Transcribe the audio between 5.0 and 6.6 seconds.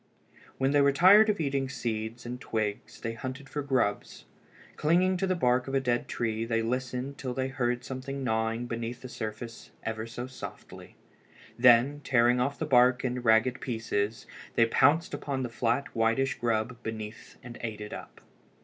to the bark of a dead tree